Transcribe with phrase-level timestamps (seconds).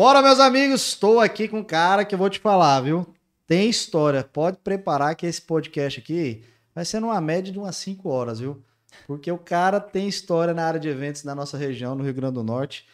[0.00, 0.80] Bora, meus amigos.
[0.80, 3.06] Estou aqui com um cara que eu vou te falar, viu?
[3.46, 4.24] Tem história.
[4.24, 6.42] Pode preparar que esse podcast aqui
[6.74, 8.64] vai ser numa média de umas 5 horas, viu?
[9.06, 12.32] Porque o cara tem história na área de eventos na nossa região, no Rio Grande
[12.32, 12.86] do Norte.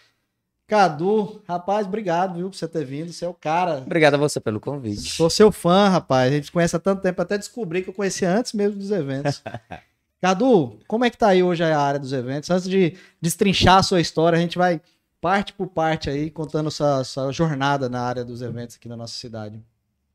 [0.66, 3.12] Cadu, rapaz, obrigado, viu, por você ter vindo.
[3.12, 3.84] Você é o cara.
[3.87, 5.12] Obrigado a você pelo convite.
[5.12, 6.32] Sou seu fã, rapaz.
[6.32, 9.45] A gente conhece há tanto tempo, até descobri que eu conhecia antes mesmo dos eventos.
[10.20, 12.51] Cadu, como é que tá aí hoje a área dos eventos?
[12.51, 14.80] Antes de destrinchar a sua história, a gente vai
[15.27, 19.15] parte por parte aí, contando sua, sua jornada na área dos eventos aqui na nossa
[19.15, 19.61] cidade.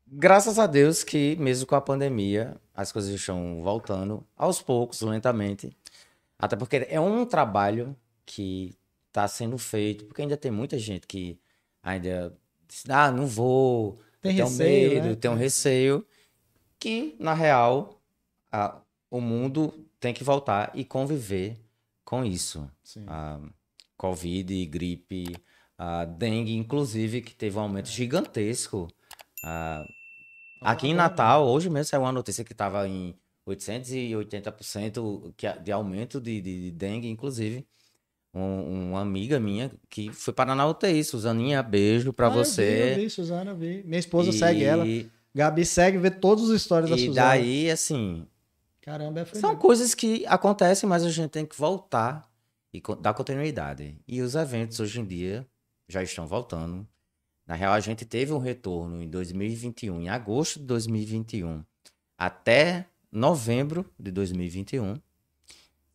[0.06, 5.70] Graças a Deus que, mesmo com a pandemia, as coisas estão voltando aos poucos, lentamente.
[6.38, 8.74] Até porque é um trabalho que
[9.08, 11.38] está sendo feito, porque ainda tem muita gente que
[11.82, 12.34] ainda
[12.66, 15.14] diz, ah, não vou, Tem tem receio, medo, né?
[15.16, 16.06] tem um receio,
[16.78, 18.00] que, na real,
[18.50, 21.58] a- o mundo tem que voltar e conviver
[22.02, 22.66] com isso.
[22.82, 23.04] Sim.
[23.06, 23.38] a
[24.02, 25.36] Covid, gripe,
[25.78, 28.88] a dengue, inclusive, que teve um aumento gigantesco.
[29.44, 29.84] Ah,
[30.60, 33.14] aqui em Natal, hoje mesmo saiu uma notícia que estava em
[33.46, 37.64] 880% que- de aumento de, de, de dengue, inclusive.
[38.34, 42.38] Um- uma amiga minha que foi parar na UTI, Suzaninha, beijo pra Ah, eu vi,
[42.38, 42.94] Eu você.
[42.96, 43.82] vi, Suzana, vi.
[43.84, 44.84] Minha esposa E- segue ela.
[45.34, 47.26] Gabi segue, vê todos os stories da E Suzana.
[47.28, 48.26] daí, assim,
[48.80, 52.28] Caramba, é São coisas que acontecem, mas a gente tem que voltar
[52.72, 54.00] e dar continuidade.
[54.06, 55.46] E os eventos hoje em dia
[55.88, 56.86] já estão voltando.
[57.46, 61.64] Na real, a gente teve um retorno em 2021, em agosto de 2021,
[62.16, 65.00] até novembro de 2021.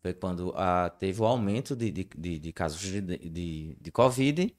[0.00, 4.54] Foi quando ah, teve o aumento de, de, de, de casos de, de, de Covid.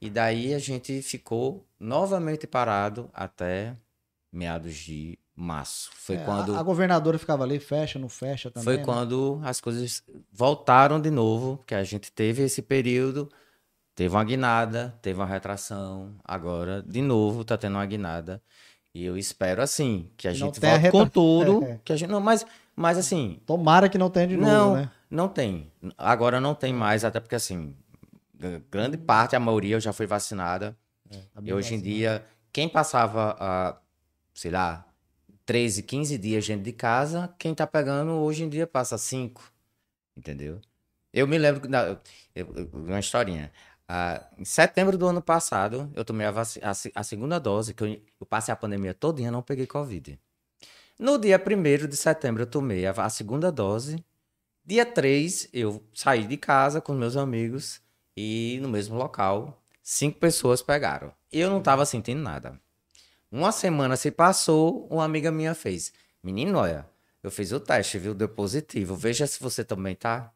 [0.00, 3.74] E daí a gente ficou novamente parado até
[4.30, 5.90] meados de março.
[5.94, 6.54] Foi É, a- quando.
[6.56, 8.64] A, governadora ficava ali, fecha, não fecha também.
[8.64, 8.84] Foi né?
[8.84, 10.02] quando as coisas
[10.32, 13.30] voltaram de novo, que a gente teve esse período,
[13.94, 18.40] teve uma guinada, teve uma retração, agora de novo tá tendo uma guinada.
[18.94, 21.80] E eu espero assim, que a não gente volte com retra- tudo, É.
[21.84, 22.46] que a gente não, mas
[22.76, 24.90] mas assim, Tomara que não tenha de novo, não, né?
[25.10, 25.70] não tem.
[25.96, 27.74] Agora não tem mais, até porque assim,
[28.70, 30.76] grande parte, a maioria já foi vacinada.
[31.32, 31.96] Tá bem E hoje em vacinado.
[31.96, 33.76] dia, quem passava, ah,
[34.32, 34.84] sei lá,
[35.46, 39.52] 13, 15 dias dentro de casa, quem tá pegando hoje em dia passa 5.
[40.16, 40.60] Entendeu?
[41.12, 41.98] Eu me lembro, na- eu-
[42.54, 43.52] eu- uma historinha.
[43.88, 47.88] Ah, em setembro do ano passado, eu tomei a, a a segunda dose, que eu,
[48.20, 50.18] eu passei a pandemia todinha, não peguei Covid.
[50.98, 54.04] No dia 1 de setembro, eu tomei a, a segunda dose.
[54.64, 57.82] Dia 3, eu saí de casa com meus amigos
[58.16, 61.12] e no mesmo local, cinco pessoas pegaram.
[61.32, 62.60] Eu não tava sentindo nada.
[63.30, 65.92] Uma semana se passou, uma amiga minha fez.
[66.22, 66.88] Menino, olha,
[67.22, 68.14] eu fiz o teste, viu?
[68.14, 68.94] Deu positivo.
[68.94, 70.32] Veja se você também tá.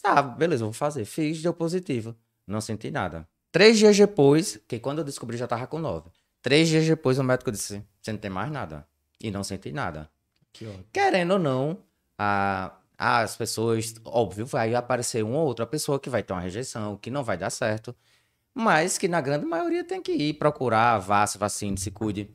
[0.00, 1.04] Tá, beleza, vou fazer.
[1.04, 2.16] Fiz, deu positivo.
[2.46, 3.28] Não senti nada.
[3.50, 6.10] Três dias depois, que quando eu descobri já tava com nove.
[6.40, 8.86] Três dias depois o médico disse: Você não tem mais nada.
[9.20, 10.10] E não senti nada.
[10.52, 10.66] Que.
[10.92, 11.78] Querendo ou não,
[12.18, 16.96] a, as pessoas, óbvio, vai aparecer uma ou outra pessoa que vai ter uma rejeição,
[16.96, 17.94] que não vai dar certo,
[18.54, 22.30] mas que na grande maioria tem que ir procurar, vá, se vacine, se cuide.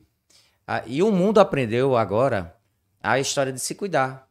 [0.67, 2.55] Ah, e o mundo aprendeu agora
[3.01, 4.27] a história de se cuidar.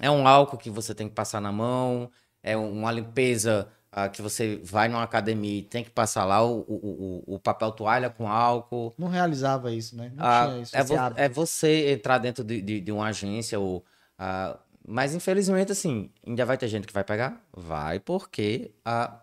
[0.00, 2.10] É um álcool que você tem que passar na mão,
[2.42, 6.60] é uma limpeza ah, que você vai numa academia e tem que passar lá o,
[6.60, 8.94] o, o, o papel toalha com álcool.
[8.98, 10.10] Não realizava isso, né?
[10.14, 10.76] Não Ah, tinha isso.
[10.76, 11.20] é, vo- hábito.
[11.20, 13.84] é você entrar dentro de, de, de uma agência ou.
[14.18, 17.44] ah, mas infelizmente, assim, ainda vai ter gente que vai pegar?
[17.52, 19.20] Vai, porque ah,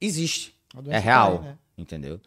[0.00, 0.55] existe,
[0.86, 1.38] é tá real.
[1.38, 1.58] aí, né?
[1.76, 2.20] entendeu?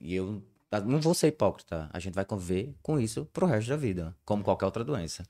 [0.00, 1.88] E eu ah, não vou ser hipócrita.
[1.92, 5.22] A gente vai conviver com isso pro resto da vida, como qualquer outra doença.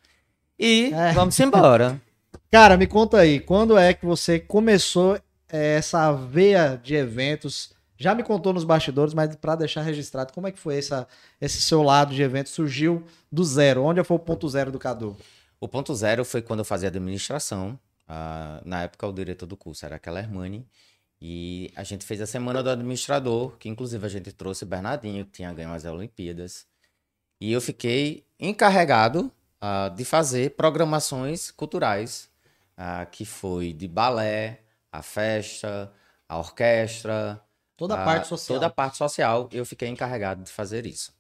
[0.59, 1.13] E É.
[1.13, 2.01] vamos embora.
[2.51, 5.17] Cara, me conta aí, quando é que você começou
[5.49, 7.73] eh, essa veia de eventos?
[7.97, 11.07] Já me contou nos bastidores, mas para deixar registrado, como é que foi essa,
[11.41, 12.53] esse seu lado de eventos?
[12.53, 13.85] Surgiu do zero.
[13.85, 15.17] Onde foi o ponto zero do Cadu?
[15.61, 17.79] O ponto zero foi quando eu fazia administração.
[18.09, 20.67] Ah, na época, o diretor do curso era aquela Hermani.
[21.27, 25.33] E a gente fez a Semana do Administrador, que inclusive a gente trouxe Bernardinho, que
[25.33, 26.67] tinha ganho as Olimpíadas.
[27.41, 32.29] E eu fiquei encarregado ah, de fazer programações culturais,
[32.77, 34.61] ah, que foi de balé,
[34.93, 35.91] a festa,
[36.29, 37.43] a orquestra,
[37.75, 38.57] Toda a ah, parte social.
[38.57, 41.11] Toda a parte social, eu fiquei encarregado de fazer isso.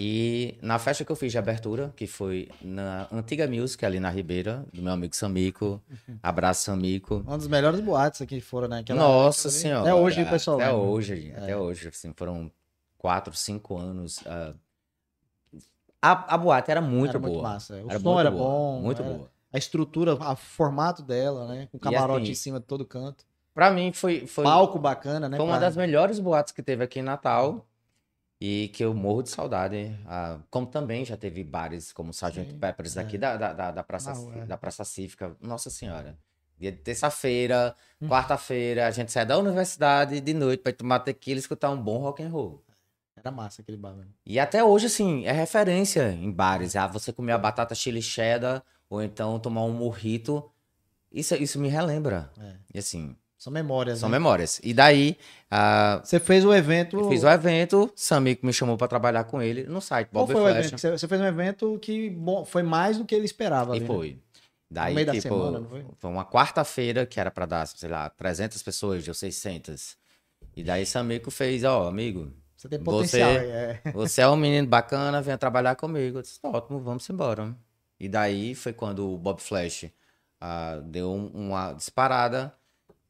[0.00, 4.08] E na festa que eu fiz de abertura, que foi na Antiga Music, ali na
[4.08, 5.82] Ribeira, do meu amigo Samico.
[6.22, 7.16] Abraço, Samico.
[7.26, 8.78] Uma das melhores boates aqui foram, né?
[8.78, 9.80] Aquela- Nossa senhora.
[9.90, 11.88] Até hoje pessoal Até hoje, até hoje.
[11.88, 12.48] Assim, foram
[12.96, 14.20] quatro, cinco anos.
[14.24, 14.54] ah.
[16.00, 17.32] A, a boate era muito era boa.
[17.32, 17.74] muito massa.
[17.82, 18.80] O Era som muito era boa, bom.
[18.80, 19.30] Muito era- boa.
[19.52, 21.68] A estrutura, o formato dela, né?
[21.72, 23.24] Com camarote assim, em cima de todo canto.
[23.52, 24.28] pra mim foi.
[24.28, 25.36] foi Palco bacana, né?
[25.36, 27.66] Foi uma pra- das melhores boates que teve aqui em Natal
[28.40, 29.98] e que eu morro de saudade.
[30.06, 33.00] Ah, como também já teve bares como Sargento Sim, Peppers é.
[33.00, 34.46] aqui da, da, da, Praça, é.
[34.46, 35.36] da Praça Cívica.
[35.40, 36.16] Nossa Senhora.
[36.58, 38.08] Dia de terça-feira, Hum.
[38.08, 41.98] quarta-feira, a gente sai da universidade de noite pra tomar tequila e escutar um bom
[41.98, 42.64] rock and roll.
[43.16, 44.08] Era massa aquele bar, velho.
[44.24, 46.76] E até hoje, assim, é referência em bares.
[46.76, 50.48] Ah, você comer a batata chili cheddar ou então tomar um morrito.
[51.10, 52.30] Isso, isso me relembra.
[52.38, 52.54] É.
[52.74, 54.18] E assim, São memórias, são né?
[54.18, 54.60] memórias.
[54.64, 55.16] E daí,
[56.04, 56.98] Você fez o evento...
[56.98, 60.32] eu fiz o evento, Samico me chamou pra trabalhar com ele no site Qual Bob
[60.32, 60.56] foi o Flash.
[60.58, 60.74] evento?
[60.74, 63.74] que Você você fez um evento que bom, foi mais do que ele esperava.
[63.74, 63.86] E ali, né?
[63.86, 64.18] foi.
[64.70, 65.68] Daí, meio da tipo, semana, não
[65.98, 66.10] foi?
[66.10, 69.96] uma quarta-feira que era pra dar, sei lá, 300 pessoas, deu 600.
[70.56, 73.30] E daí Samico fez, ó, amigo, Você tem Você- potencial.
[73.30, 73.80] é.
[73.94, 76.18] você é um menino bacana, venha trabalhar comigo.
[76.18, 77.54] Eu disse, ótimo, vamos embora.
[78.00, 79.86] E daí foi quando o Bob Flash
[80.40, 82.52] ah, deu um- uma disparada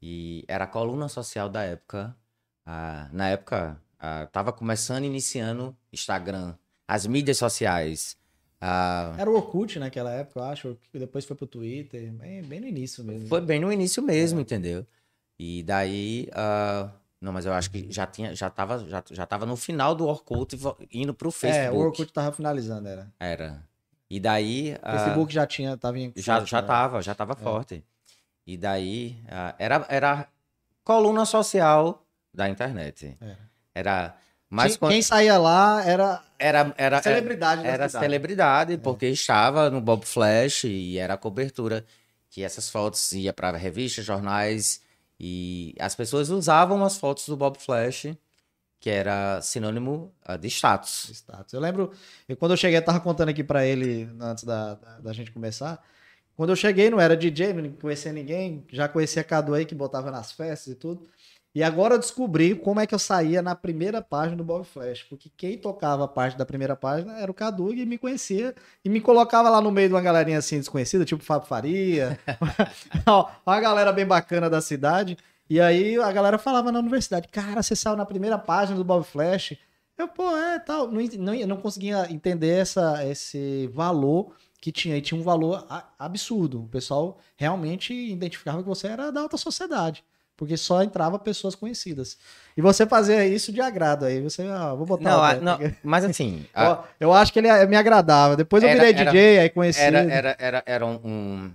[0.00, 2.16] e era a coluna social da época.
[2.64, 6.54] Ah, na época, ah, tava começando, iniciando Instagram,
[6.86, 8.16] as mídias sociais.
[8.60, 10.78] Ah, Era o Orkut naquela época, eu acho.
[10.92, 12.12] Depois foi pro Twitter.
[12.12, 13.28] Bem, bem no início mesmo.
[13.28, 14.06] Foi bem no início É.
[14.06, 14.86] mesmo, entendeu?
[15.38, 16.28] E daí.
[16.32, 16.90] ah,
[17.20, 20.06] não, mas eu acho que já tinha, já tava, já, já tava no final do
[20.06, 20.56] Orkut
[20.92, 21.66] indo pro Facebook.
[21.66, 23.12] É, o Orkut tava finalizando, era.
[23.18, 23.64] Era.
[24.10, 24.74] E daí.
[24.74, 26.12] O ah, Facebook já tinha, tava em...
[26.16, 26.66] já, já né?
[26.66, 27.84] tava, já tava forte.
[28.48, 29.22] E daí.
[29.28, 30.26] ah, era, era
[30.82, 32.02] coluna social
[32.32, 33.14] da internet.
[33.20, 33.38] Era.
[33.74, 34.16] Era.
[34.48, 38.04] Mas quem, quando- quem saía lá era era, era, celebridade da era cidade.
[38.06, 41.84] celebridade, porque estava no Bob Flash e era a cobertura
[42.30, 44.80] que essas fotos ia para revistas, jornais
[45.20, 48.06] e as pessoas usavam as fotos do Bob Flash,
[48.80, 51.10] que era sinônimo ah, de status.
[51.12, 51.52] status.
[51.52, 51.92] Eu lembro,
[52.26, 55.32] eu, quando eu cheguei, eu tava contando aqui pra ele antes da, da, da gente
[55.32, 55.82] começar.
[56.38, 60.08] Quando eu cheguei, não era DJ, não conhecia ninguém, já conhecia Cadu aí que botava
[60.08, 61.04] nas festas e tudo.
[61.52, 65.02] E agora eu descobri como é que eu saía na primeira página do Bob Flash,
[65.02, 68.54] porque quem tocava a parte da primeira página era o Cadu e me conhecia
[68.84, 72.16] e me colocava lá no meio de uma galerinha assim desconhecida, tipo Fábio Faria,
[73.44, 75.18] uma galera bem bacana da cidade.
[75.50, 79.04] E aí a galera falava na universidade, cara, você saiu na primeira página do Bob
[79.04, 79.56] Flash.
[79.98, 80.86] Eu, pô, é, tal.
[80.86, 84.96] Não, não, não conseguia entender essa, esse valor que tinha.
[84.96, 86.62] E tinha um valor a- absurdo.
[86.64, 90.04] O pessoal realmente identificava que você era da alta sociedade.
[90.36, 92.16] Porque só entrava pessoas conhecidas.
[92.56, 94.20] E você fazia isso de agrado aí.
[94.22, 95.02] Você, ah, vou botar.
[95.10, 98.36] Não, a- não, porque- mas assim, a- Ó, eu acho que ele é- me agradava.
[98.36, 99.80] Depois eu Era- virei era- DJ, aí conheci.
[99.80, 101.50] era, era, era, era um, um-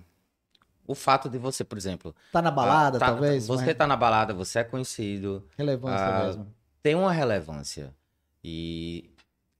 [0.85, 2.13] O fato de você, por exemplo.
[2.33, 3.47] Tá na balada, tá- talvez.
[3.47, 5.47] Você mas tá na balada, você é conhecido.
[5.57, 6.47] Relevância ah, mesmo.
[6.81, 7.93] tem uma relevância.
[8.43, 9.09] E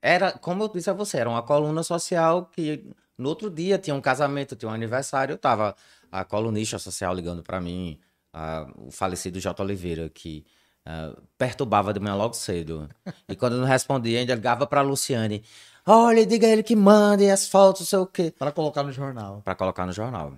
[0.01, 2.85] era, como eu disse a você, era uma coluna social que
[3.17, 5.75] no outro dia tinha um casamento, tinha um aniversário, eu tava
[6.11, 7.99] a colunista social ligando pra mim,
[8.33, 9.61] ah, o falecido J.
[9.61, 10.45] Oliveira, que
[10.85, 12.89] ah, perturbava de manhã logo cedo.
[13.27, 15.43] E quando não respondia, ainda ligava pra Luciane.
[15.85, 18.33] Olha, diga a ele que mande as fotos, não sei o quê.
[18.37, 19.41] Para colocar no jornal.
[19.43, 20.33] Pra colocar no jornal.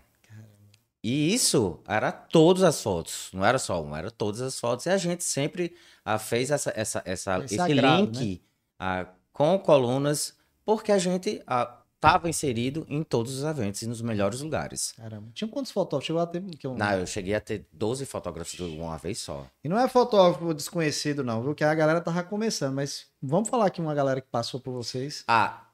[1.03, 4.87] E isso era todas as fotos, não era só uma, era todas as fotos.
[4.87, 8.41] E a gente sempre ah, fez essa, essa, essa, Esse esse, agrado, link
[8.79, 10.33] ah, com colunas,
[10.65, 11.43] porque a gente
[12.07, 14.93] estava inserido em todos os eventos e nos melhores lugares.
[14.93, 15.29] Caramba.
[15.33, 16.05] Tinha quantos fotógrafos?
[16.07, 16.41] Chegou a ter.
[16.41, 16.75] Que eu...
[16.75, 19.45] Não, eu cheguei a ter 12 fotógrafos de uma vez só.
[19.63, 21.55] E não é fotógrafo desconhecido, não, viu?
[21.55, 22.75] Que a galera tava começando.
[22.75, 25.23] Mas vamos falar aqui uma galera que passou por vocês.
[25.27, 25.67] Ah,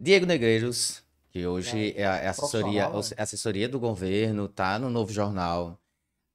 [0.00, 3.00] Diego Negreiros, que hoje é, a- é assessoria, né?
[3.16, 5.78] assessoria do governo, tá no novo jornal.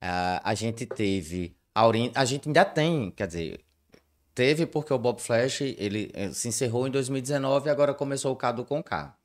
[0.01, 1.55] Ah, a gente teve.
[1.73, 2.11] Aurin...
[2.15, 3.63] A gente ainda tem, quer dizer,
[4.33, 8.35] teve porque o Bob Flash ele eh, se encerrou em 2019 e agora começou o
[8.35, 9.15] Cadu com K.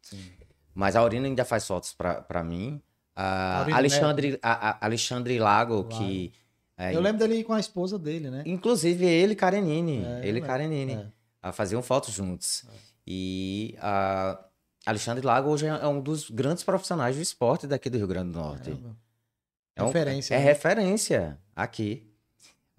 [0.75, 2.81] Mas a Aurina ainda faz fotos pra pra mim.
[3.15, 6.33] Ah, Aurina Alexandre, a- a- Alexandre Lago, que.
[6.77, 8.43] é, Eu lembro dele com a esposa dele, né?
[8.45, 10.05] Inclusive ele e Karenine.
[10.05, 10.43] É, ele e.
[10.43, 11.07] Karenine É.
[11.43, 12.65] ah, faziam fotos juntos.
[13.07, 14.39] E ah,
[14.85, 18.33] Alexandre Lago hoje é é um dos grandes profissionais do esporte daqui do Rio Grande
[18.33, 18.71] do Norte.
[18.71, 18.97] Caramba.
[19.77, 20.45] É, um- Referência, É né?
[20.45, 22.06] referência aqui.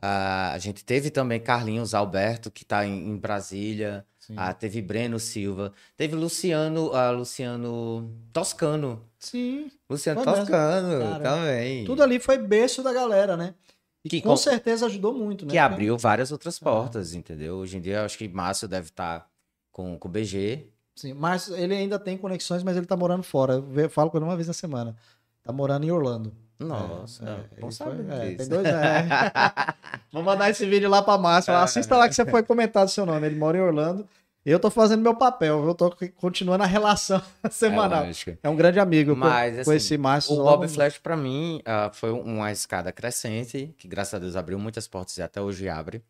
[0.01, 4.05] Ah, a gente teve também Carlinhos Alberto, que está em, em Brasília.
[4.35, 5.71] Ah, teve Breno Silva.
[5.95, 9.01] Teve Luciano, ah, Luciano Toscano.
[9.17, 9.71] Sim.
[9.89, 10.21] Luciano.
[10.23, 11.85] Toscano Cara, também.
[11.85, 13.55] Tudo ali foi berço da galera, né?
[14.03, 15.51] E Que com com- certeza ajudou muito, né?
[15.51, 17.55] que abriu várias outras portas, entendeu?
[17.55, 19.27] Hoje em dia, eu acho que Márcio deve estar
[19.71, 20.67] com, com o BG.
[20.95, 23.63] Sim, mas ele ainda tem conexões, mas ele tá morando fora.
[23.75, 24.95] Eu falo com ele uma vez na semana.
[25.41, 26.35] Tá morando em Orlando.
[26.59, 28.49] Nossa, É, é, bom saber foi- é, disso.
[28.49, 29.05] dois, é.
[30.11, 31.53] Vou mandar esse vídeo lá pra Márcio.
[31.53, 33.27] Fala, Assista lá que você foi comentado o seu nome.
[33.27, 34.07] Ele mora em Orlando.
[34.45, 37.21] Eu tô fazendo meu papel, eu tô continuando a relação
[37.51, 38.05] semanal.
[38.05, 38.37] lógico.
[38.41, 39.13] É, um grande amigo.
[39.13, 40.33] Mas, com assim, esse Márcio.
[40.35, 44.57] O Bob Flash, pra mim, ah, foi uma escada crescente, que graças a Deus abriu
[44.57, 46.01] muitas portas e até hoje abre.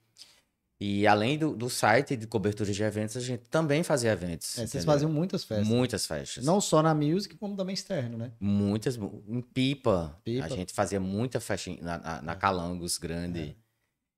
[0.79, 4.59] E além do, do site de cobertura de eventos, a gente também fazia eventos.
[4.59, 5.67] é, vocês faziam muitas festas.
[5.67, 6.45] Muitas festas.
[6.45, 8.31] Não só na music, como também externo, né?
[8.39, 8.95] Muitas.
[8.95, 10.19] Em Pipa.
[10.23, 10.45] Pipa.
[10.45, 13.39] A gente fazia muita festa na, na, na Calangos Grande.
[13.39, 13.55] É.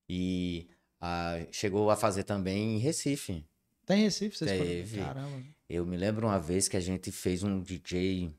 [0.09, 0.67] E
[0.99, 3.45] ah, chegou a fazer também em Recife.
[3.85, 4.97] Tem Recife, vocês Teve.
[4.97, 5.13] foram?
[5.13, 5.43] Caramba.
[5.69, 8.33] Eu me lembro uma vez que a gente fez um DJ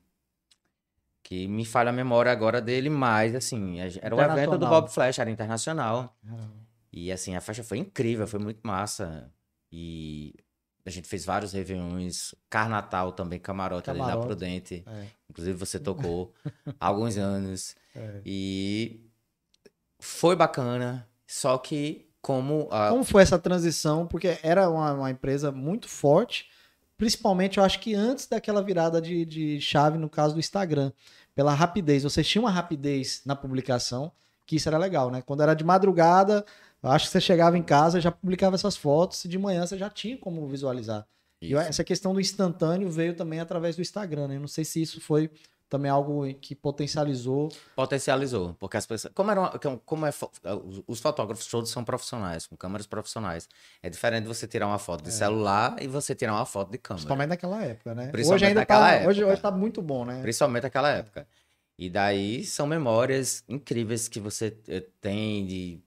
[1.23, 4.67] que me falha a memória agora dele, mas assim, a era o evento do.
[4.67, 6.15] Bob Flash, era internacional.
[6.23, 6.60] Caramba.
[6.91, 9.31] E assim, a festa foi incrível, foi muito massa.
[9.71, 10.35] E
[10.85, 14.27] a gente fez vários réveillões, Carnatal também, camarote, ali na Camarote.
[14.27, 14.83] Prudente.
[14.85, 16.33] É, Inclusive você tocou
[16.79, 17.75] há alguns anos.
[17.95, 18.21] é.
[18.25, 19.01] E
[19.99, 24.05] foi bacana, só que como a, Como foi essa transição?
[24.05, 26.49] Porque era uma, uma empresa muito forte,
[26.97, 30.91] principalmente eu acho que antes daquela virada de, de chave no caso do Instagram,
[31.33, 32.03] pela rapidez.
[32.03, 34.11] Vocês tinham uma rapidez na publicação,
[34.45, 35.21] que isso era legal, né?
[35.21, 36.45] Quando era de madrugada,
[36.89, 39.89] acho que você chegava em casa já publicava essas fotos e de manhã você já
[39.89, 41.05] tinha como visualizar.
[41.41, 41.57] E Isso.
[41.61, 44.35] essa questão do instantâneo veio também através do Instagram, né?
[44.35, 45.29] Eu não sei se isso foi
[45.67, 47.49] também algo que potencializou.
[47.75, 52.45] potencializou, porque as pessoas, como era, uma- como é, os- os fotógrafos todos são profissionais,
[52.45, 53.47] com câmeras profissionais.
[53.81, 56.99] É diferente você tirar uma foto de celular e você tirar uma foto de câmera.
[56.99, 58.11] Principalmente naquela época, né?
[58.13, 59.09] Hoje ainda tá, época.
[59.09, 60.21] Hoje, hoje tá muito bom, né?
[60.21, 61.27] Principalmente naquela época.
[61.79, 65.79] E daí são memórias incríveis que você eh, tem de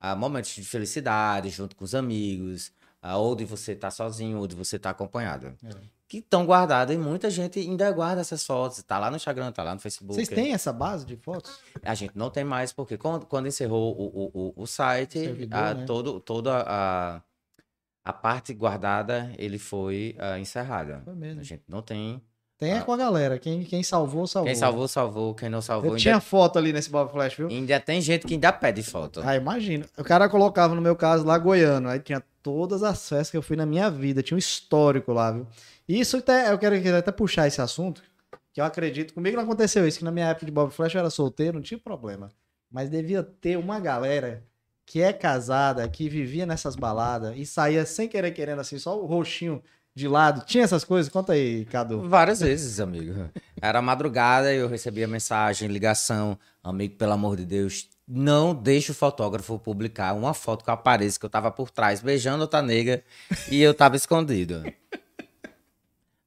[0.00, 2.72] ah, momentos de felicidade junto com os amigos,
[3.02, 5.54] ah, ou de você estar sozinho, ou de você estar acompanhado.
[5.64, 5.70] É.
[6.08, 8.82] Que estão guardadas e muita gente ainda guarda essas fotos.
[8.82, 10.14] Tá lá no Instagram, tá lá no Facebook.
[10.14, 11.58] Vocês têm essa base de fotos?
[11.82, 15.58] A gente não tem mais, porque quando, quando encerrou o, o, o, o site, Servidor,
[15.58, 15.84] a, né?
[15.84, 17.22] todo, toda a,
[18.04, 21.02] a parte guardada ele foi ah, encerrada.
[21.04, 21.40] Foi mesmo.
[21.40, 22.22] A gente não tem.
[22.58, 23.38] Tem é com a galera.
[23.38, 24.46] Quem, quem salvou, salvou.
[24.46, 25.34] Quem salvou, salvou.
[25.34, 27.48] Quem não salvou, Eu ainda, tinha foto ali nesse Bob Flash, viu?
[27.48, 29.20] ainda tem gente que ainda pede foto.
[29.22, 29.84] Ah, imagina.
[29.96, 31.88] O cara colocava, no meu caso, lá goiano.
[31.88, 34.22] Aí tinha todas as festas que eu fui na minha vida.
[34.22, 35.46] Tinha um histórico lá, viu?
[35.86, 38.02] E isso até, eu quero, quero até puxar esse assunto,
[38.52, 39.12] que eu acredito.
[39.12, 41.62] Comigo não aconteceu isso, que na minha época de Bob Flash eu era solteiro, não
[41.62, 42.30] tinha problema.
[42.70, 44.42] Mas devia ter uma galera
[44.86, 49.04] que é casada, que vivia nessas baladas e saía sem querer querendo, assim, só o
[49.04, 49.62] roxinho
[49.96, 50.44] de lado.
[50.44, 51.10] Tinha essas coisas?
[51.10, 52.06] Conta aí, Cadu.
[52.08, 53.30] Várias vezes, amigo.
[53.60, 56.38] Era madrugada e eu recebia mensagem, ligação.
[56.62, 61.18] Amigo, pelo amor de Deus, não deixe o fotógrafo publicar uma foto que eu apareça
[61.18, 63.02] que eu tava por trás beijando outra nega
[63.50, 64.62] e eu tava escondido.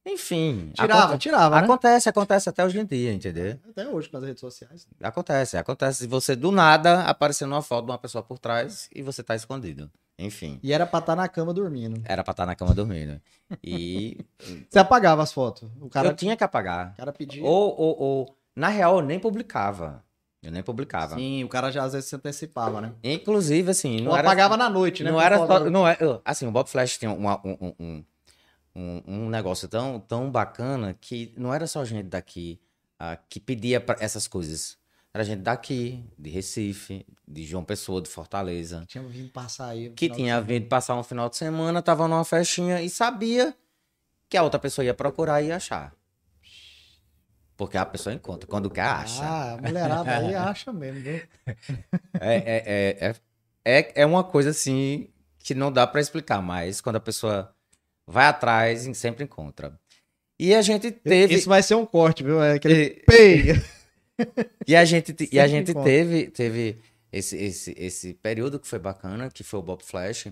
[0.05, 0.71] Enfim.
[0.73, 1.63] Tirava, aconte- tirava, né?
[1.65, 3.59] Acontece, acontece até hoje em dia, entendeu?
[3.69, 4.88] Até hoje com as redes sociais.
[5.03, 6.07] Acontece, acontece.
[6.07, 9.91] Você do nada aparecendo uma foto de uma pessoa por trás e você tá escondido.
[10.19, 10.59] Enfim.
[10.61, 12.01] E era pra estar na cama dormindo.
[12.03, 13.21] Era pra estar na cama dormindo.
[13.63, 14.17] E
[14.69, 15.69] Você apagava as fotos.
[15.79, 16.91] O cara, eu tinha que apagar.
[16.93, 17.41] o cara pedia.
[17.41, 20.03] Ou, ou, ou, na real, eu nem publicava.
[20.43, 21.15] Eu nem publicava.
[21.15, 22.93] Sim, o cara já às vezes se antecipava, né?
[23.01, 24.27] Inclusive, assim, não Ou era.
[24.27, 25.11] apagava na noite, né?
[25.11, 25.69] Não era só.
[25.69, 28.03] Não é, assim, o Bob Flash tinha uma- um, um,
[28.75, 32.59] um, um, negócio tão, tão bacana que não era só gente daqui
[32.97, 34.77] ah, que pedia essas coisas.
[35.13, 38.84] Era gente daqui, de Recife, de João Pessoa, de Fortaleza.
[38.88, 39.89] Tinha vindo passar aí.
[39.92, 43.56] que tinha vindo passar um final de semana, tava numa festinha e sabia
[44.30, 45.94] que a outra pessoa ia procurar e ia achar.
[47.58, 49.22] Porque a pessoa encontra, quando quer, acha.
[49.22, 51.22] Ah, a mulherada aí acha mesmo, viu?
[52.22, 53.16] É, é,
[53.66, 57.54] é, é, uma coisa assim que não dá pra explicar, mas quando a pessoa
[58.06, 59.80] vai atrás, sempre encontra.
[60.39, 61.36] E a gente teve.
[61.36, 62.42] Isso vai ser um corte, viu?
[62.42, 63.54] É aquele pei.
[64.67, 66.79] e a gente, te- e a gente teve, teve
[67.11, 70.27] esse, esse, esse período que foi bacana, que foi o Bob Flash.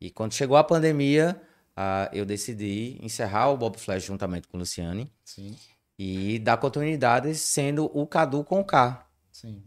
[0.00, 1.40] E quando chegou a pandemia,
[1.76, 5.54] ah, eu decidi encerrar o Bob Flash juntamente com o Luciane Sim,
[5.98, 9.06] e dar continuidade sendo o Cadu com K.
[9.32, 9.62] sim.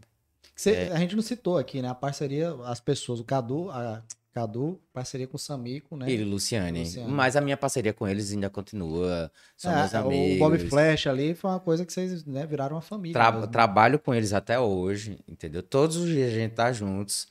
[0.56, 0.92] Você- É.
[0.92, 1.88] A gente não citou aqui, né?
[1.88, 4.02] A parceria, as pessoas, o Cadu, a
[4.34, 6.10] Cadu, parceria com o Samico, né?
[6.10, 6.80] Ele e Luciane.
[6.80, 7.10] Luciane.
[7.10, 9.30] Mas a minha parceria com eles ainda continua.
[9.56, 10.36] São É, meus amigos.
[10.36, 13.12] O Bob Flash ali foi uma coisa que vocês né, viraram uma família.
[13.14, 13.46] Tra- mesmo.
[13.46, 15.62] trabalho com eles até hoje, entendeu?
[15.62, 17.28] Todos os dias a gente tá juntos.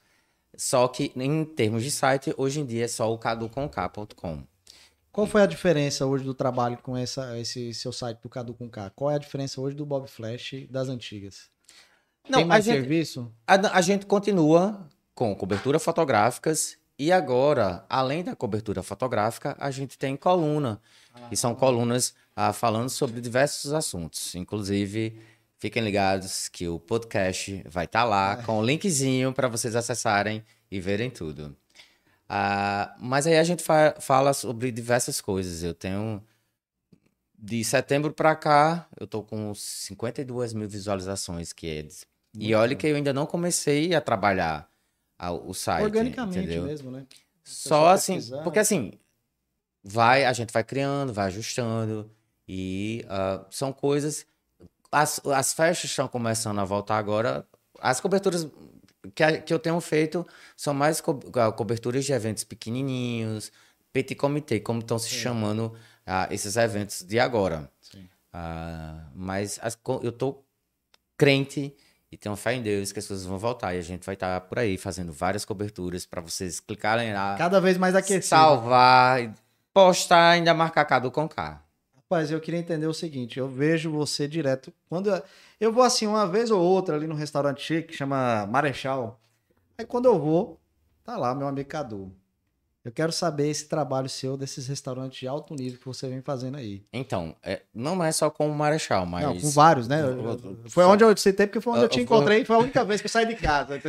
[0.56, 4.44] Só que em termos de site, hoje em dia é só o caducomk.com.
[5.12, 8.70] Qual foi a diferença hoje do trabalho com essa, esse seu site do Cadu com
[8.70, 8.90] K?
[8.96, 11.52] Qual é a diferença hoje do Bob Flash das antigas?
[12.24, 13.32] Tem Não, a mais gente, serviço?
[13.46, 19.98] a, a gente continua com cobertura fotográficas e agora, além da cobertura fotográfica, a gente
[19.98, 20.82] tem coluna,
[21.30, 24.36] que são colunas ah, falando sobre diversos assuntos.
[24.36, 25.20] Inclusive,
[25.58, 30.80] fiquem ligados que o podcast vai estar lá com o linkzinho para vocês acessarem e
[30.80, 31.56] verem tudo.
[32.28, 35.64] Ah, mas aí a gente fa- fala sobre diversas coisas.
[35.64, 36.24] Eu tenho.
[37.38, 41.88] De setembro pra cá, eu tô com 52 mil visualizações, que é.
[42.40, 44.68] E olha que eu ainda não comecei a trabalhar
[45.18, 45.84] a- o site.
[45.84, 46.64] Organicamente entendeu?
[46.64, 47.06] mesmo, né?
[47.44, 48.44] Só assim, pesquisar.
[48.44, 48.94] porque assim,
[49.84, 52.10] vai, a gente vai criando, vai ajustando,
[52.48, 54.26] e ah, são coisas.
[54.92, 57.48] As, as festas estão começando a voltar agora.
[57.80, 58.48] As coberturas
[59.16, 63.52] que, a- que eu tenho feito são mais co- ah, coberturas de eventos pequenininhos,
[63.92, 65.74] petit comité, como estão se chamando
[66.06, 67.70] ah, esses eventos de agora.
[67.82, 68.08] Sim.
[68.32, 70.44] Ah, mas as eu tô
[71.18, 71.76] crente
[72.14, 74.40] e tenho fé em Deus que as coisas vão voltar e a gente vai estar
[74.42, 78.24] por aí fazendo várias coberturas para vocês clicarem lá, Cada vez mais aquecido.
[78.24, 79.32] salvar, e
[79.74, 81.60] postar, ainda marcar Cadu com K.
[81.96, 85.24] Rapaz, eu queria entender o seguinte, eu vejo você direto, quando eu,
[85.60, 89.20] eu vou assim uma vez ou outra ali no restaurante chique, que chama Marechal,
[89.76, 90.60] aí quando eu vou,
[91.04, 92.14] tá lá meu amigo Cadu.
[92.86, 96.58] Eu quero saber esse trabalho seu desses restaurantes de alto nível que você vem fazendo
[96.58, 96.84] aí.
[96.92, 100.02] Então, é, não é só com o Marechal, mas Não, com vários, né?
[100.02, 102.56] Eu- eu- Foi onde eu citei, porque foi onde eu Eu- te eu- encontrei, foi
[102.58, 103.82] a única vez que eu saí de casa.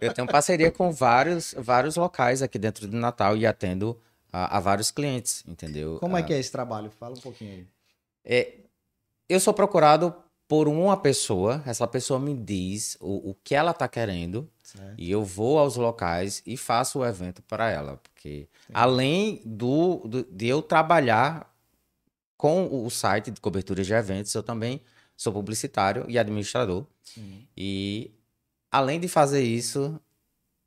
[0.00, 3.98] eu tenho parceria com vários, vários locais aqui dentro do Natal e atendo
[4.30, 5.96] a, a vários clientes, entendeu?
[5.98, 6.90] Como é Ah, que é esse trabalho?
[6.90, 7.66] Fala um pouquinho aí.
[8.24, 8.52] É,
[9.30, 10.14] eu sou procurado
[10.52, 14.94] por uma pessoa, essa pessoa me diz o, o que ela tá querendo Certo.
[14.98, 20.24] e eu vou aos locais e faço o evento para ela, porque além do, do-
[20.24, 21.50] de eu trabalhar
[22.36, 24.82] com o site de cobertura de eventos, eu também
[25.16, 26.84] sou publicitário e administrador.
[27.02, 27.48] Sim.
[27.56, 28.10] E
[28.70, 29.98] além de fazer isso,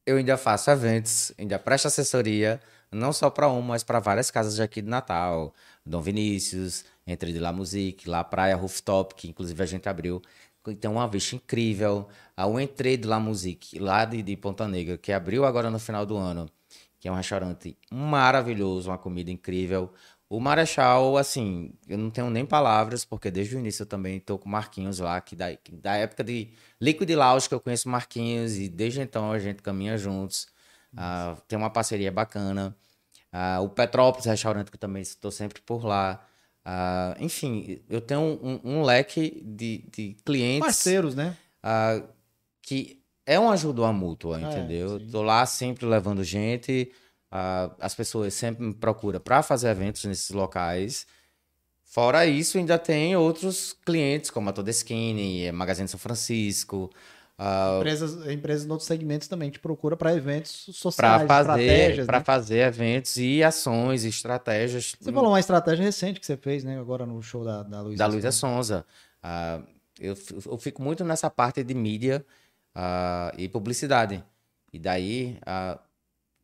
[0.04, 2.60] eu ainda faço eventos, ainda presto assessoria,
[2.92, 5.54] não só para uma, mas para várias casas aqui de Natal.
[5.86, 10.22] Dom Vinícius, Entre de La Musique, La Praia Rooftop, que inclusive a gente abriu.
[10.80, 12.08] Tem uma vista incrível.
[12.38, 16.06] O Entre de La Musique, lá de, de Ponta Negra, que abriu agora no final
[16.06, 16.50] do ano,
[17.00, 19.94] que é um restaurante maravilhoso, uma comida incrível.
[20.28, 24.40] O Marechal, assim, eu não tenho nem palavras, porque desde o início eu também tô
[24.40, 26.50] com o Marquinhos lá, que da, que da época de
[26.82, 30.48] Liquid Lounge que eu conheço Marquinhos, e desde então a gente caminha juntos.
[30.98, 32.76] Ah, tem uma parceria bacana.
[33.32, 36.26] Ah, o Petrópolis Restaurante, que eu também estou sempre por lá.
[36.66, 41.38] Ah, enfim, eu tenho um, um leque de, de clientes Parceiros, né?
[41.62, 42.02] ah,
[42.62, 45.00] que é uma ajuda mútua, É, entendeu?
[45.00, 45.08] sim.
[45.12, 46.92] Tô lá sempre levando gente,
[47.32, 51.06] ah, as pessoas sempre me procuram para fazer eventos nesses locais.
[51.84, 56.90] Fora isso, ainda tem outros clientes, como a Todeskine, Magazine São Francisco,
[57.38, 62.06] ah, Empresas, empresas em outros segmentos também te procura para eventos para sociais, fazer, estratégias.
[62.06, 62.24] para né?
[62.24, 64.96] fazer eventos e ações, e estratégias.
[65.00, 66.80] Você falou uma estratégia recente que você fez, né?
[66.80, 67.98] Agora no show da, da Luísa.
[67.98, 68.86] da Luísa Sonza.
[69.22, 69.62] Ah,
[70.00, 72.26] eu, eu fico muito nessa parte de mídia
[72.74, 74.24] ah, e publicidade.
[74.72, 75.38] E daí,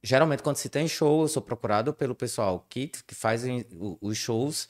[0.03, 4.17] geralmente, quando se tem show, eu sou procurado pelo pessoal que, que fazem o- os
[4.17, 4.67] shows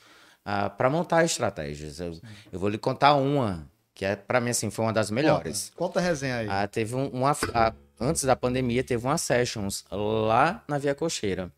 [0.78, 2.00] para montar estratégias.
[2.00, 2.20] Eu,
[2.52, 3.70] eu vou lhe contar uma,
[4.02, 5.72] que é para mim assim, foi uma das melhores.
[5.76, 6.48] Conta, a resenha aí.
[6.50, 11.54] Ah, teve um, uma, ah, antes da pandemia, teve uma sessions lá na Via Cocheira.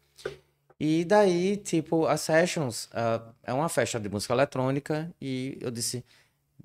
[0.77, 6.03] E daí, tipo, a sessions ah, é uma festa de música eletrônica e eu disse,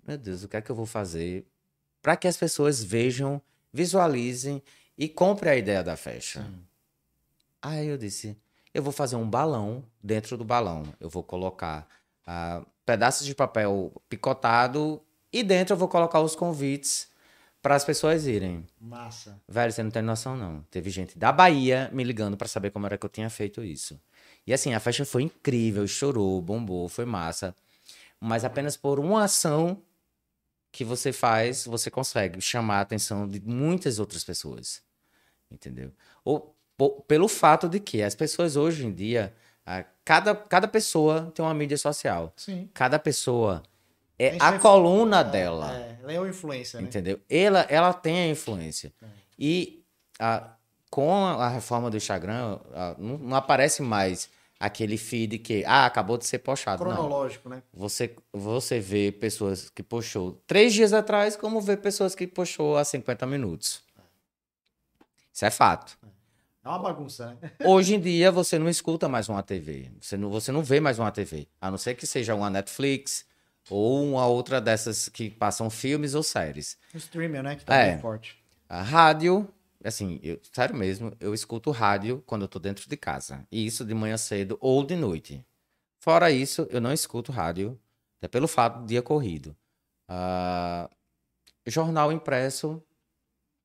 [0.05, 1.47] meu Deus, o que é que eu vou fazer
[2.03, 3.41] para que as pessoas vejam,
[3.73, 4.61] visualizem
[4.99, 6.45] e comprem a ideia da festa?
[7.63, 8.37] Aí eu disse,
[8.75, 10.83] eu vou fazer um balão dentro do balão.
[10.99, 11.87] Eu vou colocar
[12.27, 15.01] ah, pedaços de papel picotado
[15.33, 17.09] e dentro eu vou colocar os convites
[17.61, 18.67] para as pessoas irem.
[18.81, 19.41] Massa.
[19.49, 20.63] Velho, você não tem noção, não.
[20.71, 24.01] Teve gente da Bahia me ligando para saber como era que eu tinha feito isso.
[24.47, 27.55] E assim, a festa foi incrível, chorou, bombou, foi massa.
[28.21, 29.83] Mas apenas por uma ação
[30.73, 34.83] que você faz, você consegue chamar a atenção de muitas outras pessoas.
[35.51, 35.93] Entendeu?
[36.25, 36.55] Ou
[37.07, 39.35] pelo fato de que as pessoas hoje em dia,
[39.67, 42.33] ah, cada, cada pessoa tem uma mídia social.
[42.37, 42.71] Sim.
[42.73, 43.63] Cada pessoa
[44.19, 45.73] é a sua- coluna dela.
[45.77, 46.87] É, ela é uma influência, né?
[46.89, 47.21] Entendeu?
[47.29, 48.93] Ela, ela tem a influência.
[49.39, 49.85] E
[50.19, 50.51] a,
[50.91, 54.29] com a, a reforma do Instagram, a- não, não aparece mais
[54.61, 56.85] aquele feed que, ah, acabou de ser postado.
[56.85, 56.91] Não.
[56.93, 57.63] Cronológico, né?
[57.73, 62.85] Você, você vê pessoas que postou três dias atrás, como vê pessoas que postou há
[62.85, 63.83] 50 minutos.
[65.33, 65.97] Isso é fato.
[66.65, 67.53] É uma bagunça, né?
[67.65, 69.91] Hoje em dia, você não escuta mais uma TV.
[70.01, 71.47] Você não, você não vê mais uma TV.
[71.61, 73.25] A não ser que seja uma Netflix
[73.71, 76.79] ou uma outra dessas que passam filmes ou séries.
[76.95, 77.57] O streamer, né?
[77.57, 77.93] Que tá É.
[77.93, 78.37] bem forte.
[78.69, 79.49] A rádio,
[79.85, 83.47] assim, eu, sério mesmo, eu escuto rádio quando eu tô dentro de casa.
[83.51, 85.45] E isso de manhã cedo ou de noite.
[86.01, 87.79] Fora isso, eu não escuto rádio,
[88.19, 89.57] até pelo fato do dia corrido.
[90.07, 90.89] Ah,
[91.67, 92.83] jornal impresso,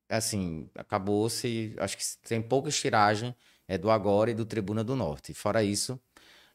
[0.08, 3.34] assim, acabou-se, acho que tem pouca estiragem.
[3.66, 5.32] é do Agora e do Tribuna do Norte.
[5.32, 5.98] Fora isso,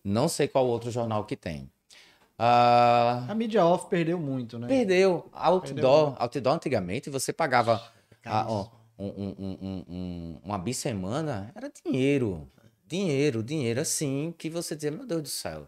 [0.03, 1.71] não sei qual outro jornal que tem.
[2.41, 4.65] Ah, A mídia off perdeu muito, né?
[4.67, 5.30] perdeu.
[5.34, 5.62] Outdoor,
[6.12, 6.15] Perdeu.
[6.17, 11.69] outdoor antigamente você pagava ah, Cara, ó, um, um, um, um- um- uma bissemana, era
[11.86, 12.47] dinheiro.
[12.88, 15.67] Dinheiro, dinheiro assim, que você dizia, meu Deus do céu.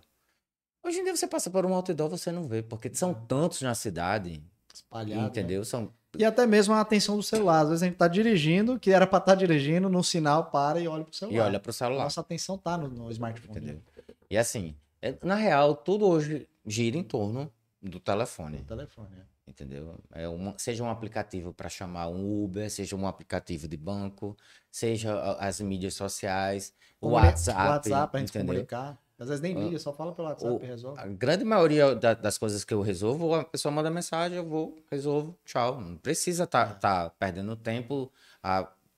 [0.84, 3.76] Hoje em dia você passa por um outdoor, você não vê, porque são tantos na
[3.76, 4.42] cidade,
[4.74, 5.28] espalhado, né?
[5.28, 5.64] entendeu?
[5.66, 7.62] São E até mesmo a atenção do celular.
[7.62, 10.88] Às vezes a gente tá dirigindo, que era pra estar dirigindo, no sinal para e
[10.88, 11.38] olha pro celular.
[11.38, 12.04] E olha pro celular.
[12.06, 13.58] Nossa atenção tá no, no smartphone.
[13.60, 13.76] Entendeu?
[13.76, 13.82] né?
[14.30, 19.10] E assim, é- na real, tudo hoje gira em torno do telefone, No telefone.
[19.17, 19.50] é.
[19.50, 20.00] entendeu?
[20.12, 24.38] É uma- seja um aplicativo para chamar um Uber, seja um aplicativo de banco,
[24.71, 28.47] seja a- as mídias sociais, o WhatsApp, WhatsApp pra gente entendeu?
[28.47, 29.02] comunicar.
[29.19, 31.00] Às vezes nem liga, só fala pelo WhatsApp o- e resolve.
[31.00, 34.76] A grande maioria da- das coisas que eu resolvo, a pessoa manda mensagem, eu vou,
[34.89, 35.80] resolvo, tchau.
[35.80, 38.12] Não precisa estar perdendo tempo,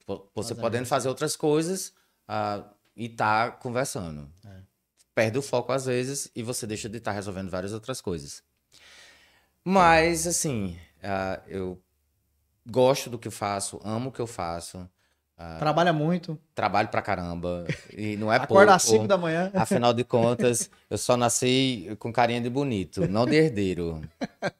[0.05, 1.93] po- você podendo fazer outras coisas
[2.27, 2.63] ah,
[2.95, 4.29] e tá conversando.
[4.45, 4.61] É.
[5.15, 8.41] Perde o foco às vezes e você deixa de estar resolvendo várias outras coisas.
[9.63, 11.79] Mas, assim, ah, eu
[12.65, 14.89] gosto do que eu faço, amo o que eu faço,
[15.59, 16.39] Trabalha muito.
[16.55, 18.97] trabalho pra caramba e não é acorda às pouco.
[18.97, 19.51] 5 da manhã.
[19.53, 24.01] Afinal de contas, eu só nasci com carinha de bonito, não de herdeiro.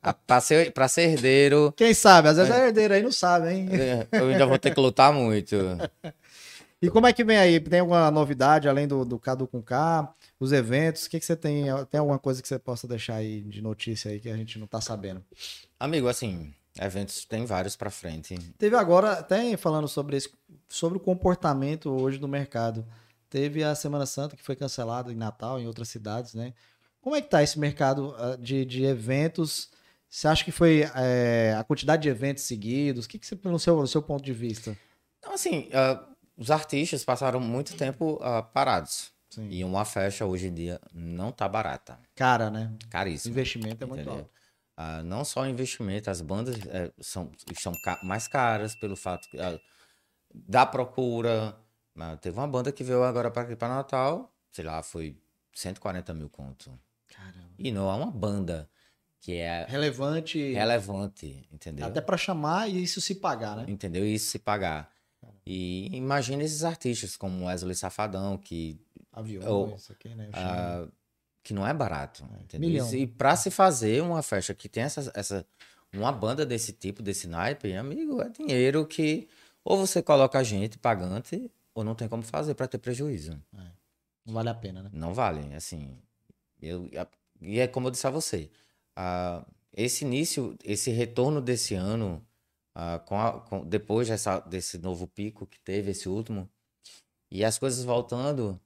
[0.02, 2.28] A- Pra ser, pra ser herdeiro, Quem sabe?
[2.28, 3.70] Às vezes é herdeiro aí não sabe, hein?
[3.72, 5.56] eh, eu ainda vou ter que lutar muito.
[6.82, 7.62] E como é que vem aí?
[7.62, 10.14] Tem alguma novidade além do, do Cadu com K?
[10.44, 11.06] Os eventos?
[11.06, 11.68] O que, que você tem?
[11.90, 14.68] Tem alguma coisa que você possa deixar aí de notícia aí que a gente não
[14.68, 15.24] tá sabendo?
[15.80, 18.38] Amigo, assim, eventos tem vários pra frente.
[18.58, 20.30] Teve agora, até falando sobre, esse,
[20.68, 22.86] sobre o comportamento hoje do mercado.
[23.30, 26.54] Teve a Semana Santa que foi cancelada em Natal, em outras cidades, né?
[27.00, 29.70] Como é que tá esse mercado ah, de, de eventos?
[30.10, 33.06] Você acha que foi eh, a quantidade de eventos seguidos?
[33.06, 34.78] O que, que você, no seu, no seu ponto de vista?
[35.20, 36.06] Então, assim, ah,
[36.38, 39.14] os artistas passaram muito tempo ah, parados.
[39.36, 39.50] Sim.
[39.50, 42.00] E uma festa hoje em dia não tá barata.
[42.16, 42.72] Cara, né?
[42.90, 43.32] Caríssimo.
[43.34, 44.20] investimento é muito entendeu?
[44.20, 44.32] alto.
[44.76, 49.28] Ah, não só o investimento, as bandas eh, são, são ca- mais caras pelo fato
[49.30, 49.60] que, ah,
[50.34, 51.56] da procura.
[51.96, 55.16] Ah, teve uma banda que veio agora para aqui para Natal, sei lá, foi
[55.54, 56.72] 140 mil conto.
[57.08, 57.50] Caramba.
[57.58, 58.70] E não é uma banda
[59.20, 61.86] que é Relevante, relevante, entendeu?
[61.86, 63.66] até pra chamar e isso se pagar, né?
[63.68, 64.06] Entendeu?
[64.06, 64.92] Isso se pagar.
[65.46, 68.80] E imagina esses artistas como Wesley Safadão, que,
[69.12, 70.30] Aviões, aqui, né?
[71.44, 72.24] Que não é barato.
[72.42, 72.70] entendeu?
[72.70, 72.94] milhão.
[72.94, 75.46] E para se fazer uma festa que tem essa, essa
[75.94, 79.28] uma banda desse tipo, desse naipe, amigo, é dinheiro que
[79.64, 83.38] ou você coloca a gente pagante ou não tem como fazer para ter prejuízo.
[84.26, 84.90] Não vale a pena, né?
[84.94, 85.98] Não vale, assim.
[86.62, 87.08] Eu, a-
[87.42, 88.50] e é como eu disse a você,
[88.96, 92.26] ah, esse início, esse retorno desse ano,
[92.76, 96.50] ah, com a- com- depois dessa, desse novo pico que teve, esse último,
[97.32, 98.60] e as coisas voltando,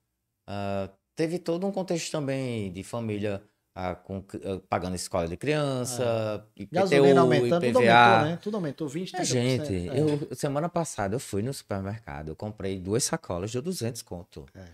[0.47, 3.41] ah, teve todo um contexto também de família
[3.79, 4.23] ah, com,
[4.67, 7.93] pagando escola de criança, IPTU, Gasolina aumentando, tudo IPVA.
[7.93, 8.39] aumentou, né?
[8.41, 9.25] Tudo aumentou, 20, É, 30%.
[9.27, 9.99] gente, é.
[9.99, 14.45] eu, semana passada eu fui no supermercado, eu comprei duas sacolas de 200 conto.
[14.55, 14.65] É.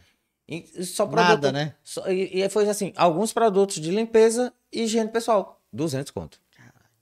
[0.48, 1.76] E só Nada, produto- né?
[1.84, 6.40] só- e, e foi assim, alguns produtos de limpeza e higiene pessoal, 200 conto.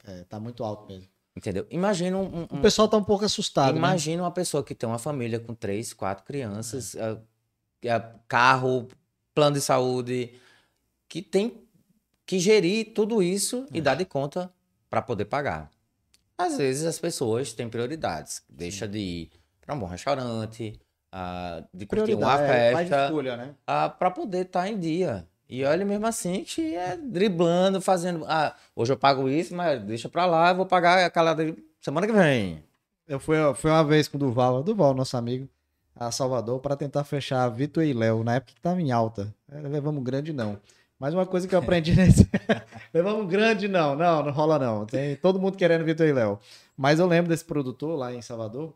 [0.03, 1.07] É, tá muito alto mesmo.
[1.35, 1.65] Entendeu?
[1.69, 3.77] Imagina um, um- O pessoal tá um pouco assustado, né?
[3.77, 7.17] imagina uma pessoa que tem uma família com três, quatro crianças, ah,
[7.89, 8.87] ah, carro,
[9.33, 10.33] plano de saúde,
[11.07, 11.63] que tem
[12.25, 13.77] que gerir tudo isso É.
[13.77, 14.51] e dar de conta
[14.89, 15.69] para poder pagar.
[16.37, 20.79] Às vezes as pessoas têm prioridades, deixa de ir para um bom restaurante,
[21.13, 23.55] ah, de curtir uma Prioridade, é, mais festa, escolha, né?
[23.65, 25.25] para poder estar em dia.
[25.51, 28.23] E olha, mesmo assim, que é driblando, fazendo.
[28.25, 32.07] Ah, hoje eu pago isso, mas deixa pra lá, eu vou pagar aquela dele semana
[32.07, 32.63] que vem.
[33.05, 35.49] Eu fui, fui uma vez com o Duval, Duval, nosso amigo,
[35.93, 39.35] a Salvador, para tentar fechar Vitor e Léo, na época que tava em alta.
[39.51, 40.57] É, Levamos grande não.
[40.97, 42.29] Mas uma coisa que eu aprendi nesse.
[42.93, 43.93] Levamos grande não.
[43.93, 44.85] Não, não rola não.
[44.85, 46.39] Tem todo mundo querendo Vitor e Léo.
[46.77, 48.73] Mas eu lembro desse produtor lá em Salvador,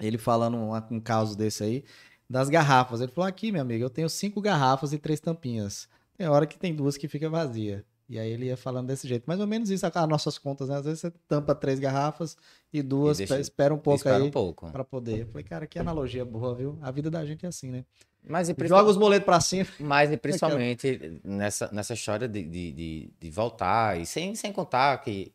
[0.00, 1.84] ele falando um, um caso desse aí,
[2.30, 3.00] das garrafas.
[3.00, 5.88] Ele falou: aqui, meu amigo, eu tenho cinco garrafas e três tampinhas.
[6.16, 7.84] Tem hora que tem duas que fica vazia.
[8.08, 9.24] E aí ele ia falando desse jeito.
[9.26, 10.76] Mais ou menos isso, as nossas contas, né?
[10.76, 12.36] Às vezes você tampa três garrafas
[12.72, 14.70] e duas, E deixa- espera um pouco Espera aí um pouco.
[14.70, 15.20] pra poder.
[15.20, 16.76] Eu falei, cara, que analogia boa, viu?
[16.82, 17.84] A vida da gente é assim, né?
[18.28, 19.66] Mas, e Joga os boletos pra cima.
[19.78, 24.98] mas e principalmente nessa, nessa história de, de, de, de voltar, e sem, sem contar
[24.98, 25.32] que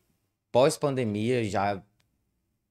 [0.51, 1.81] pós-pandemia já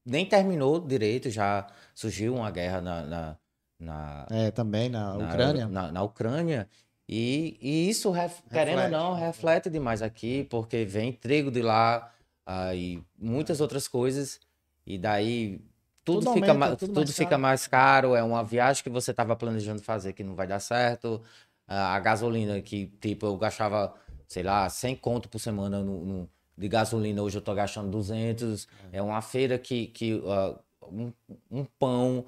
[0.05, 3.37] nem terminou direito, já surgiu uma guerra na, na,
[3.79, 5.67] na, É, também na na- Ucrânia.
[5.67, 6.69] Na, na Ucrânia.
[7.07, 12.11] E, e isso, ref- querendo ou não, reflete demais aqui, porque vem trigo de lá
[12.45, 14.39] ah, e muitas outras coisas.
[14.85, 15.59] E daí
[16.03, 17.41] tudo, Tudo fica, aumenta, ma- tudo tudo mais fica caro.
[17.41, 18.15] mais caro.
[18.15, 21.21] É uma viagem que você estava planejando fazer que não vai dar certo.
[21.67, 23.93] A a gasolina que, tipo, eu gastava,
[24.27, 27.21] sei lá, 100 conto por semana no, no- de gasolina.
[27.21, 28.67] Hoje eu tô gastando 200.
[28.91, 30.59] É uma feira que, que ah,
[30.91, 31.11] um,
[31.51, 32.25] um pão.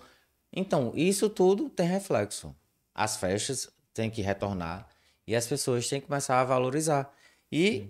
[0.57, 2.55] Então, isso tudo tem reflexo.
[2.93, 4.87] As festas têm que retornar
[5.25, 7.13] e as pessoas têm que começar a valorizar.
[7.51, 7.89] E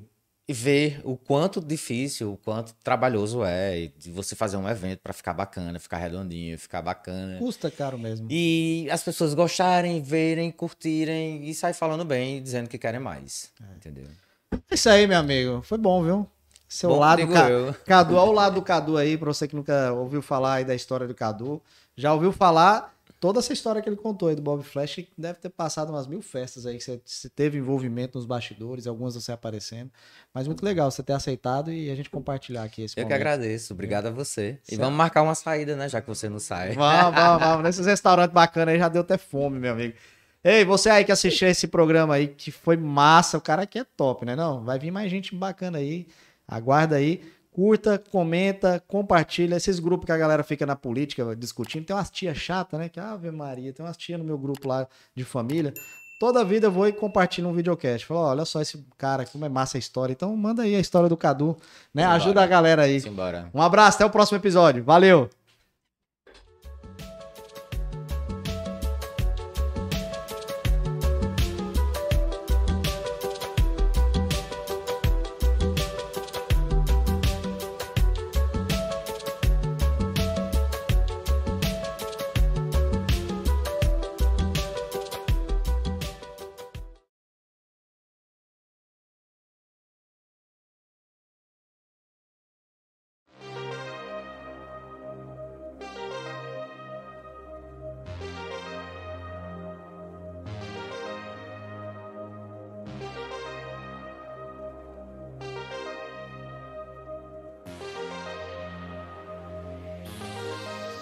[0.50, 5.12] e ver o quanto difícil, o quanto trabalhoso é de você fazer um evento para
[5.12, 7.38] ficar bacana, ficar redondinho, ficar bacana.
[7.38, 8.28] Custa caro mesmo.
[8.32, 13.52] E as pessoas gostarem, verem, curtirem e sair falando bem, dizendo que querem mais.
[13.76, 14.08] Entendeu?
[14.54, 15.62] É isso aí, meu amigo.
[15.64, 16.28] Foi bom, viu?
[16.70, 17.74] Seu Bom, lado, Ca-.
[17.86, 20.76] Cadu, olha o lado do Cadu aí, pra você que nunca ouviu falar aí da
[20.76, 21.62] história do Cadu.
[21.98, 25.40] Já ouviu falar toda essa história que ele contou aí do Bob Flash, que deve
[25.40, 29.90] ter passado umas mil festas aí, que você, teve envolvimento nos bastidores, algumas você aparecendo.
[30.34, 33.16] Mas muito legal você ter aceitado e a gente compartilhar aqui esse Eu que momento.
[33.16, 34.60] agradeço, obrigado a você.
[34.66, 34.82] E Certo.
[34.82, 35.90] vamos marcar uma saída, né?
[35.90, 36.74] Já que você não sai.
[36.74, 37.64] Vamos, vamos, vamos.
[37.66, 39.96] Nesses restaurantes bacanas aí já deu até fome, meu amigo.
[40.44, 43.84] Ei, você aí que assistiu esse programa aí, que foi massa, o cara aqui é
[43.84, 44.36] top, né?
[44.36, 46.08] Não, vai vir mais gente bacana aí.
[46.48, 47.22] Aguarda aí.
[47.58, 49.56] Curta, comenta, compartilha.
[49.56, 51.88] Esses grupos que a galera fica na política discutindo.
[51.88, 52.88] Tem umas tia chata, né?
[52.88, 55.74] Que Ave Maria, tem umas tia no meu grupo lá de família.
[56.20, 58.06] Toda vida eu vou e compartilho um videocast.
[58.06, 60.14] Falo, olha só esse cara, como é massa a história.
[60.14, 61.58] Então manda aí a história do Cadu,
[61.92, 62.04] né?
[62.04, 62.16] Simbora.
[62.16, 63.02] Ajuda a galera aí.
[63.02, 63.50] Simbora.
[63.52, 64.84] Um abraço, até o próximo episódio.
[64.84, 65.28] Valeu!